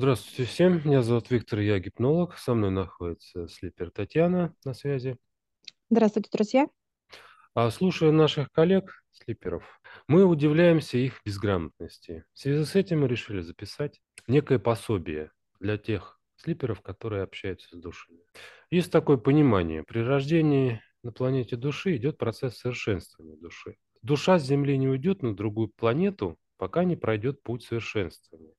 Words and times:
Здравствуйте 0.00 0.50
всем, 0.50 0.80
меня 0.82 1.02
зовут 1.02 1.30
Виктор, 1.30 1.58
я 1.58 1.78
гипнолог, 1.78 2.38
со 2.38 2.54
мной 2.54 2.70
находится 2.70 3.46
слипер 3.48 3.90
Татьяна 3.90 4.54
на 4.64 4.72
связи. 4.72 5.18
Здравствуйте, 5.90 6.30
друзья. 6.32 6.68
А 7.52 7.70
слушая 7.70 8.10
наших 8.10 8.50
коллег, 8.50 9.04
слиперов, 9.10 9.62
мы 10.08 10.24
удивляемся 10.24 10.96
их 10.96 11.20
безграмотности. 11.22 12.24
В 12.32 12.38
связи 12.38 12.64
с 12.64 12.74
этим 12.76 13.02
мы 13.02 13.08
решили 13.08 13.42
записать 13.42 14.00
некое 14.26 14.58
пособие 14.58 15.32
для 15.60 15.76
тех 15.76 16.18
слиперов, 16.36 16.80
которые 16.80 17.22
общаются 17.22 17.68
с 17.76 17.78
душами. 17.78 18.20
Есть 18.70 18.90
такое 18.90 19.18
понимание, 19.18 19.82
при 19.82 19.98
рождении 19.98 20.80
на 21.02 21.12
планете 21.12 21.56
души 21.56 21.96
идет 21.96 22.16
процесс 22.16 22.56
совершенствования 22.56 23.36
души. 23.36 23.76
Душа 24.00 24.38
с 24.38 24.46
Земли 24.46 24.78
не 24.78 24.88
уйдет 24.88 25.20
на 25.20 25.36
другую 25.36 25.68
планету, 25.68 26.38
пока 26.56 26.84
не 26.84 26.96
пройдет 26.96 27.42
путь 27.42 27.64
совершенствования. 27.64 28.54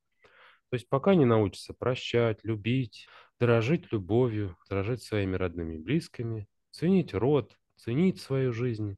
То 0.71 0.75
есть 0.75 0.87
пока 0.87 1.15
не 1.15 1.25
научится 1.25 1.73
прощать, 1.73 2.45
любить, 2.45 3.05
дорожить 3.41 3.91
любовью, 3.91 4.57
дорожить 4.69 5.03
своими 5.03 5.35
родными 5.35 5.75
и 5.75 5.77
близкими, 5.77 6.47
ценить 6.71 7.13
род, 7.13 7.59
ценить 7.75 8.21
свою 8.21 8.53
жизнь. 8.53 8.95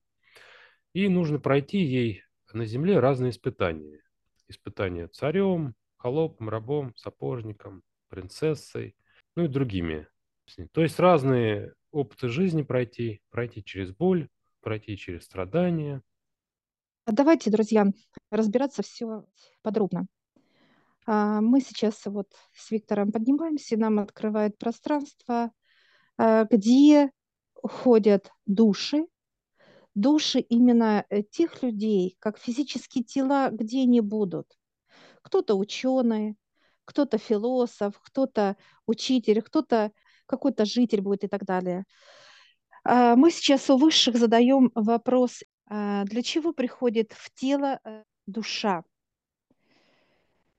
И 0.94 1.10
нужно 1.10 1.40
пройти 1.40 1.80
ей 1.80 2.22
на 2.54 2.68
земле 2.68 3.00
разные 3.00 3.32
испытания. 3.32 4.04
Испытания 4.48 5.08
царем, 5.08 5.74
холопом, 5.98 6.48
рабом, 6.48 6.96
сапожником, 6.96 7.82
принцессой, 8.08 8.96
ну 9.36 9.46
и 9.46 9.48
другими. 9.48 10.08
То 10.74 10.84
есть 10.84 11.00
разные 11.00 11.74
опыты 11.90 12.28
жизни 12.28 12.62
пройти, 12.62 13.24
пройти 13.32 13.64
через 13.64 13.92
боль, 13.92 14.30
пройти 14.62 14.96
через 14.96 15.24
страдания. 15.24 16.04
А 17.06 17.14
давайте, 17.14 17.50
друзья, 17.50 17.88
разбираться 18.30 18.84
все 18.84 19.26
подробно. 19.64 20.06
А, 21.06 21.42
мы 21.42 21.62
сейчас 21.62 22.06
вот 22.06 22.28
с 22.54 22.72
Виктором 22.72 23.12
поднимаемся, 23.12 23.78
нам 23.78 24.00
открывает 24.00 24.58
пространство, 24.58 25.52
а, 26.18 26.46
где 26.46 27.12
ходят 27.62 28.32
души, 28.46 29.08
души 29.96 30.40
именно 30.40 31.06
э, 31.10 31.24
тех 31.24 31.62
людей, 31.64 32.16
как 32.20 32.38
физические 32.38 33.04
тела, 33.04 33.50
где 33.52 33.82
они 33.82 34.02
будут. 34.02 34.48
Кто-то 35.22 35.56
ученый, 35.56 36.36
кто-то 36.86 37.18
философ, 37.18 38.00
кто-то 38.02 38.58
учитель, 38.86 39.42
кто-то 39.42 39.92
какой-то 40.26 40.66
житель 40.66 41.02
будет 41.02 41.24
и 41.26 41.28
так 41.28 41.46
далее. 41.46 41.86
А, 42.84 43.16
мы 43.16 43.32
сейчас 43.32 43.70
у 43.70 43.78
высших 43.78 44.18
задаем 44.18 44.72
вопрос, 44.76 45.44
для 45.70 46.22
чего 46.22 46.54
приходит 46.54 47.14
в 47.14 47.34
тело 47.34 47.80
э, 47.84 48.04
душа? 48.28 48.84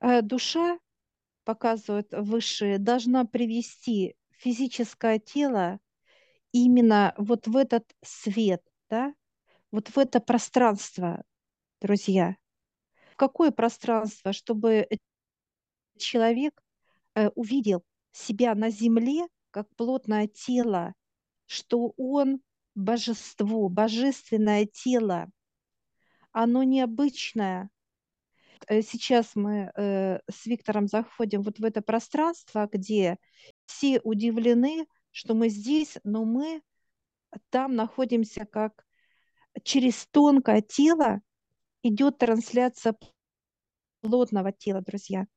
Э, 0.05 0.21
душа, 0.21 0.77
показывают 1.45 2.09
высшие, 2.11 2.77
должна 2.77 3.25
привести 3.25 4.15
физическое 4.37 5.17
тело 5.17 5.79
именно 6.51 7.15
вот 7.17 7.47
в 7.47 7.57
этот 7.57 7.91
свет, 8.03 8.61
да, 8.87 9.15
вот 9.71 9.87
в 9.87 9.97
это 9.97 10.19
пространство, 10.19 11.23
друзья. 11.81 12.35
В 13.13 13.15
какое 13.15 13.49
пространство, 13.49 14.31
чтобы 14.31 14.87
человек 15.97 16.61
э, 17.15 17.29
увидел 17.29 17.83
себя 18.11 18.53
на 18.53 18.69
земле 18.69 19.25
как 19.49 19.67
плотное 19.75 20.27
тело, 20.27 20.93
что 21.47 21.95
он 21.97 22.41
божество, 22.75 23.69
божественное 23.69 24.67
тело, 24.67 25.31
оно 26.31 26.61
необычное, 26.61 27.71
сейчас 28.69 29.35
мы 29.35 29.71
э, 29.75 30.19
с 30.29 30.45
Виктором 30.45 30.87
заходим 30.87 31.41
вот 31.41 31.59
в 31.59 31.63
это 31.63 31.81
пространство, 31.81 32.69
где 32.71 33.17
все 33.65 33.99
удивлены, 34.01 34.87
что 35.11 35.33
мы 35.33 35.49
здесь, 35.49 35.97
но 36.03 36.25
мы 36.25 36.61
там 37.49 37.75
находимся 37.75 38.45
как 38.45 38.85
через 39.63 40.07
тонкое 40.07 40.61
тело 40.61 41.21
идет 41.83 42.17
трансляция 42.17 42.95
плотного 44.01 44.51
тела, 44.51 44.81
друзья. 44.81 45.27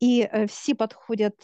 И 0.00 0.22
э, 0.22 0.46
все 0.46 0.74
подходят 0.74 1.40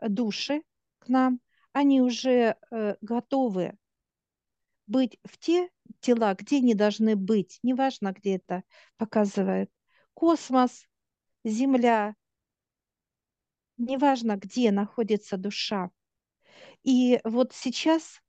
души 0.00 0.62
к 0.98 1.08
нам, 1.08 1.40
они 1.72 2.02
уже 2.02 2.56
готовы 3.00 3.76
быть 4.86 5.18
в 5.24 5.38
те 5.38 5.68
тела, 6.00 6.34
где 6.34 6.58
они 6.58 6.74
должны 6.74 7.16
быть, 7.16 7.58
неважно, 7.62 8.12
где 8.12 8.36
это 8.36 8.62
показывает 8.96 9.70
космос, 10.16 10.88
Земля, 11.44 12.16
неважно, 13.76 14.36
где 14.36 14.72
находится 14.72 15.36
душа. 15.36 15.90
И 16.82 17.20
вот 17.22 17.52
сейчас 17.52 18.22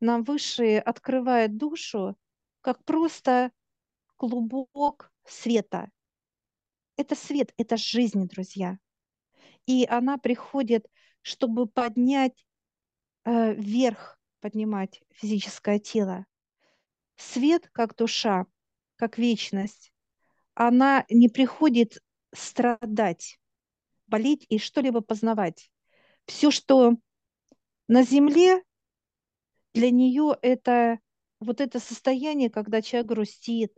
нам 0.00 0.24
Высшие 0.24 0.80
открывает 0.80 1.58
душу 1.58 2.16
как 2.62 2.82
просто 2.84 3.52
клубок 4.16 5.12
света. 5.24 5.90
Это 6.96 7.14
свет, 7.14 7.52
это 7.58 7.76
жизнь, 7.76 8.26
друзья. 8.26 8.78
И 9.66 9.86
она 9.88 10.16
приходит, 10.16 10.86
чтобы 11.20 11.66
поднять 11.66 12.46
э, 13.24 13.52
вверх, 13.52 14.18
поднимать 14.40 15.02
физическое 15.10 15.78
тело. 15.78 16.24
Свет, 17.16 17.68
как 17.72 17.94
душа, 17.94 18.46
как 18.96 19.18
вечность, 19.18 19.92
она 20.56 21.04
не 21.10 21.28
приходит 21.28 21.98
страдать, 22.34 23.38
болеть 24.06 24.46
и 24.48 24.58
что-либо 24.58 25.02
познавать. 25.02 25.70
Все, 26.26 26.50
что 26.50 26.96
на 27.88 28.02
земле, 28.02 28.62
для 29.74 29.90
нее 29.90 30.36
это 30.42 30.98
вот 31.38 31.60
это 31.60 31.78
состояние, 31.78 32.50
когда 32.50 32.80
человек 32.82 33.08
грустит, 33.08 33.72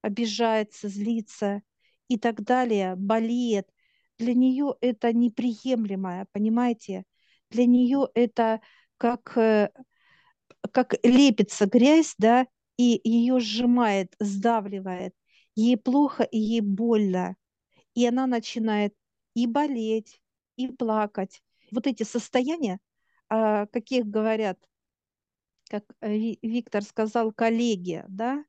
обижается, 0.00 0.88
злится 0.88 1.62
и 2.08 2.16
так 2.16 2.42
далее, 2.42 2.94
болеет, 2.96 3.68
для 4.18 4.34
нее 4.34 4.74
это 4.80 5.12
неприемлемое, 5.12 6.26
понимаете? 6.32 7.04
Для 7.50 7.66
нее 7.66 8.08
это 8.14 8.60
как, 8.98 9.36
э, 9.36 9.70
как 10.72 10.94
лепится 11.02 11.66
грязь, 11.66 12.14
да, 12.18 12.46
и 12.76 13.00
ее 13.02 13.40
сжимает, 13.40 14.14
сдавливает 14.20 15.14
ей 15.54 15.76
плохо 15.76 16.22
и 16.22 16.38
ей 16.38 16.60
больно. 16.60 17.36
И 17.94 18.06
она 18.06 18.26
начинает 18.26 18.94
и 19.34 19.46
болеть, 19.46 20.20
и 20.56 20.68
плакать. 20.68 21.42
Вот 21.70 21.86
эти 21.86 22.02
состояния, 22.02 22.80
о 23.28 23.66
каких 23.66 24.06
говорят, 24.06 24.58
как 25.68 25.84
Виктор 26.00 26.82
сказал, 26.82 27.32
коллеги, 27.32 28.04
да, 28.08 28.44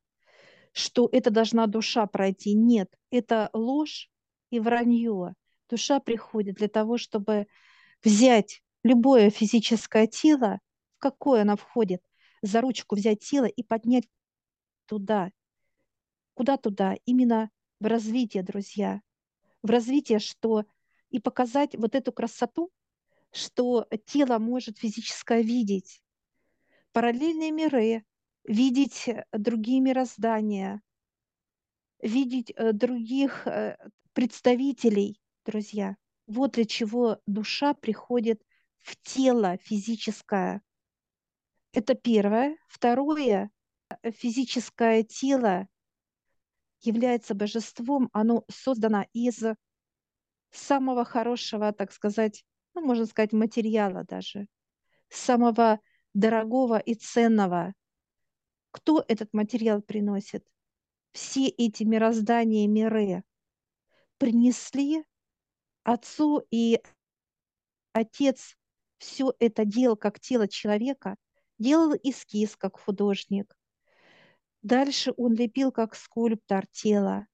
что 0.74 1.08
это 1.12 1.30
должна 1.30 1.68
душа 1.68 2.08
пройти. 2.08 2.54
Нет, 2.54 2.92
это 3.12 3.50
ложь 3.54 4.10
и 4.50 4.60
вранье. 4.60 5.36
Душа 5.70 6.00
приходит 6.00 6.56
для 6.56 6.68
того, 6.68 6.98
чтобы 6.98 7.48
взять 8.04 8.62
любое 8.84 9.30
физическое 9.30 10.08
тело, 10.08 10.60
в 10.96 11.00
какое 11.00 11.44
она 11.44 11.56
входит, 11.56 12.02
за 12.42 12.62
ручку 12.62 12.96
взять 12.96 13.20
тело 13.20 13.46
и 13.46 13.64
поднять 13.64 14.08
туда, 14.88 15.32
Куда 16.42 16.58
туда? 16.58 16.96
Именно 17.06 17.52
в 17.80 17.86
развитие, 17.86 18.42
друзья. 18.42 19.04
В 19.62 19.70
развитие, 19.70 20.18
что 20.18 20.66
и 21.12 21.20
показать 21.20 21.76
вот 21.76 21.94
эту 21.94 22.12
красоту, 22.12 22.72
что 23.32 23.88
тело 24.08 24.40
может 24.40 24.80
физическое 24.80 25.44
видеть. 25.44 26.02
Параллельные 26.94 27.52
миры, 27.52 28.04
видеть 28.44 29.08
э, 29.08 29.24
другие 29.32 29.82
мироздания, 29.82 30.82
видеть 32.02 32.52
э, 32.56 32.74
других 32.74 33.46
э, 33.46 33.78
представителей, 34.14 35.22
друзья. 35.46 35.96
Вот 36.26 36.54
для 36.54 36.66
чего 36.66 37.22
душа 37.28 37.76
приходит 37.76 38.42
в 38.80 38.96
тело 39.04 39.58
физическое. 39.58 40.64
Это 41.72 41.94
первое. 41.94 42.58
Второе, 42.68 43.52
физическое 44.04 45.04
тело 45.04 45.68
является 46.82 47.34
божеством, 47.34 48.10
оно 48.14 48.46
создано 48.50 49.06
из 49.14 49.44
самого 50.52 51.06
хорошего, 51.06 51.72
так 51.72 51.92
сказать, 51.92 52.44
ну, 52.74 52.82
можно 52.82 53.06
сказать, 53.06 53.34
материала 53.34 54.04
даже, 54.04 54.48
самого 55.10 55.80
дорогого 56.14 56.78
и 56.78 56.96
ценного. 56.96 57.74
Кто 58.72 59.04
этот 59.08 59.34
материал 59.34 59.82
приносит? 59.82 60.46
Все 61.12 61.48
эти 61.48 61.84
мироздания, 61.84 62.68
миры 62.68 63.24
принесли 64.18 65.04
Отцу, 65.84 66.46
и 66.52 66.80
Отец 67.92 68.56
все 69.00 69.34
это 69.40 69.66
делал 69.66 69.98
как 69.98 70.20
тело 70.20 70.48
человека, 70.48 71.16
делал 71.58 71.94
эскиз 72.04 72.56
как 72.56 72.80
художник, 72.80 73.58
Дальше 74.62 75.14
он 75.18 75.34
лепил 75.34 75.72
как 75.72 75.96
скульптор 75.96 76.68
тело. 76.68 77.28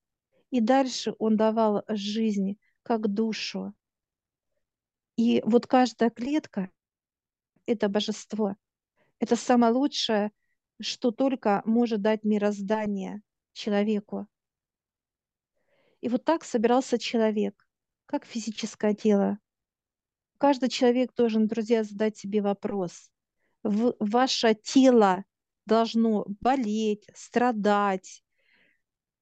И 0.49 0.61
дальше 0.61 1.13
он 1.19 1.35
давал 1.35 1.83
жизнь 1.89 2.57
как 2.83 3.07
душу. 3.07 3.73
И 5.17 5.41
вот 5.45 5.67
каждая 5.67 6.09
клетка– 6.09 6.71
это 7.65 7.89
божество. 7.89 8.55
Это 9.19 9.35
самое 9.35 9.73
лучшее, 9.73 10.31
что 10.79 11.11
только 11.11 11.61
может 11.65 12.01
дать 12.01 12.23
мироздание 12.23 13.21
человеку. 13.51 14.27
И 16.01 16.09
вот 16.09 16.23
так 16.23 16.45
собирался 16.45 16.97
человек, 16.99 17.67
как 18.05 18.25
физическое 18.25 18.93
тело. 18.93 19.39
Каждый 20.37 20.69
человек 20.69 21.13
должен, 21.15 21.47
друзья, 21.47 21.83
задать 21.83 22.15
себе 22.15 22.41
вопрос. 22.41 23.11
В, 23.63 23.95
ваше 23.99 24.53
тело 24.53 25.25
должно 25.67 26.25
болеть, 26.41 27.05
страдать, 27.13 28.23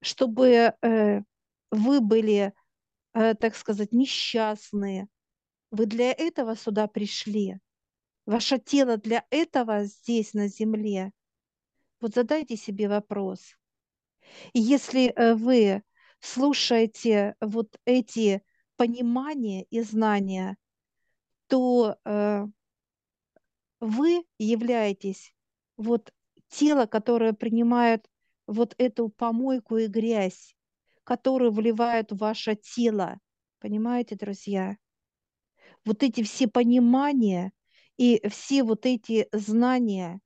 чтобы 0.02 0.74
э, 0.82 1.22
вы 1.72 2.00
были, 2.00 2.54
э, 3.14 3.34
так 3.34 3.56
сказать, 3.56 3.92
несчастные. 3.92 5.08
Вы 5.72 5.88
для 5.88 6.12
этого 6.12 6.56
сюда 6.56 6.88
пришли. 6.88 7.58
Ваше 8.26 8.60
тело 8.60 8.98
для 8.98 9.26
этого 9.30 9.84
здесь, 9.86 10.34
на 10.34 10.48
земле. 10.48 11.12
Вот 12.00 12.14
задайте 12.14 12.56
себе 12.56 12.88
вопрос. 12.88 13.56
И 14.54 14.60
если 14.60 15.08
э, 15.08 15.36
вы 15.36 15.84
слушаете 16.20 17.36
вот 17.42 17.76
эти 17.86 18.42
понимания 18.78 19.64
и 19.64 19.82
знания, 19.82 20.58
то 21.48 21.98
вы 23.80 24.26
являетесь 24.40 25.36
вот 25.78 26.12
тело, 26.56 26.86
которое 26.86 27.34
принимает 27.34 28.10
вот 28.48 28.76
эту 28.78 29.10
помойку 29.10 29.78
и 29.78 29.88
грязь, 29.88 30.56
которую 31.04 31.52
вливают 31.52 32.12
в 32.12 32.18
ваше 32.18 32.56
тело. 32.56 33.20
Понимаете, 33.60 34.16
друзья? 34.16 34.78
Вот 35.84 36.02
эти 36.04 36.24
все 36.24 36.48
понимания 36.48 37.52
и 37.98 38.22
все 38.30 38.64
вот 38.64 38.86
эти 38.86 39.28
знания, 39.32 40.20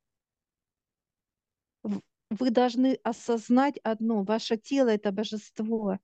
вы 2.30 2.52
должны 2.52 3.00
осознать 3.04 3.78
одно, 3.84 4.24
ваше 4.24 4.58
тело– 4.58 4.90
это 4.90 5.12
божество. 5.12 5.98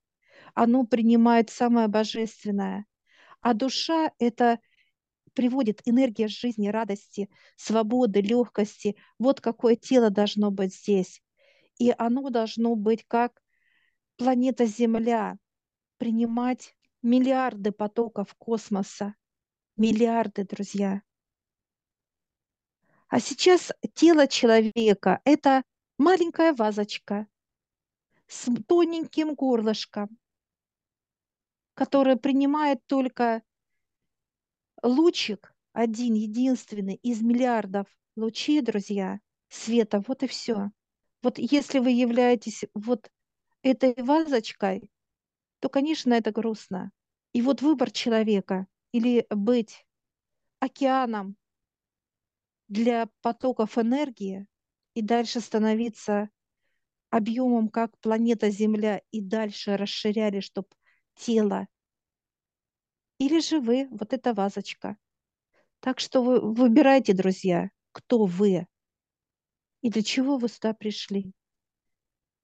Оно 0.54 0.86
принимает 0.86 1.50
самое 1.50 1.88
божественное. 1.88 2.86
А 3.42 3.54
душа– 3.54 4.12
это 4.19 4.60
приводит 5.36 5.82
энергия 5.86 6.28
жизни, 6.28 6.70
радости, 6.70 7.30
свободы, 7.56 8.22
легкости. 8.22 8.96
Вот 9.20 9.42
какое 9.42 9.76
тело 9.76 10.10
должно 10.10 10.50
быть 10.50 10.74
здесь. 10.74 11.22
И 11.78 11.94
оно 11.98 12.30
должно 12.30 12.76
быть 12.76 13.06
как 13.08 13.44
планета 14.18 14.66
Земля, 14.66 15.38
принимать 15.98 16.76
миллиарды 17.02 17.72
потоков 17.72 18.34
космоса. 18.36 19.14
Миллиарды, 19.78 20.46
друзья. 20.46 21.02
А 23.10 23.20
сейчас 23.20 23.72
тело 23.94 24.28
человека– 24.28 25.22
это 25.26 25.64
маленькая 25.98 26.54
вазочка 26.54 27.28
с 28.28 28.50
тоненьким 28.68 29.36
горлышком, 29.36 30.18
которая 31.76 32.16
принимает 32.16 32.80
только 32.88 33.44
лучик, 34.86 35.54
один 35.74 36.14
единственный 36.14 36.96
из 36.96 37.22
миллиардов 37.22 37.88
лучей, 38.16 38.62
друзья, 38.62 39.20
света, 39.50 40.04
вот 40.08 40.24
и 40.24 40.28
все. 40.28 40.72
Вот 41.22 41.38
если 41.38 41.80
вы 41.80 41.92
являетесь 41.92 42.66
вот 42.74 43.10
этой 43.64 43.96
вазочкой, 43.98 44.92
то, 45.60 45.70
конечно, 45.70 46.14
это 46.14 46.32
грустно. 46.32 46.92
И 47.34 47.42
вот 47.42 47.62
выбор 47.62 47.92
человека 47.92 48.68
или 48.92 49.26
быть 49.30 49.86
океаном 50.60 51.36
для 52.68 53.10
потоков 53.22 53.78
энергии 53.78 54.48
и 54.94 55.02
дальше 55.02 55.40
становиться 55.40 56.30
объемом, 57.10 57.70
как 57.70 57.98
планета 58.00 58.50
Земля, 58.50 59.02
и 59.12 59.22
дальше 59.22 59.78
расширяли, 59.78 60.40
чтобы 60.42 60.68
тело. 61.16 61.68
Или 63.18 63.40
же 63.40 63.60
вы, 63.60 63.88
вот 63.92 64.14
эта 64.14 64.34
вазочка. 64.34 64.98
Так 65.80 66.00
что 66.00 66.22
вы 66.22 66.40
выбирайте, 66.40 67.14
друзья, 67.14 67.70
кто 67.92 68.26
вы 68.26 68.68
и 69.86 69.90
для 69.92 70.02
чего 70.02 70.38
вы 70.38 70.50
сюда 70.50 70.74
пришли. 70.74 71.32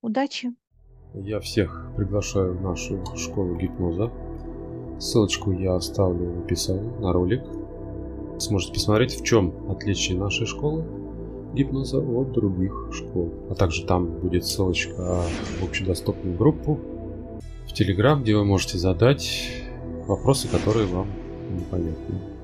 Удачи! 0.04 0.54
Я 1.16 1.40
всех 1.40 1.92
приглашаю 1.98 2.56
в 2.56 2.62
нашу 2.62 3.04
школу 3.16 3.56
гипноза. 3.56 4.12
Ссылочку 5.00 5.52
я 5.52 5.74
оставлю 5.74 6.34
в 6.34 6.46
описании 6.46 7.00
на 7.00 7.12
ролик. 7.12 7.42
Сможете 8.40 8.74
посмотреть, 8.74 9.20
в 9.20 9.24
чем 9.26 9.72
отличие 9.72 10.20
нашей 10.20 10.46
школы 10.46 10.86
гипноза 11.56 11.98
от 11.98 12.32
других 12.32 12.92
школ. 12.94 13.34
А 13.50 13.56
также 13.56 13.88
там 13.88 14.20
будет 14.20 14.46
ссылочка 14.46 15.24
в 15.60 15.64
общедоступную 15.64 16.38
группу 16.38 16.80
в 17.68 17.74
Телеграм, 17.74 18.22
где 18.22 18.36
вы 18.36 18.46
можете 18.46 18.78
задать 18.78 19.61
вопросы, 20.08 20.48
которые 20.48 20.88
вам 20.88 21.08
непонятны. 21.50 22.41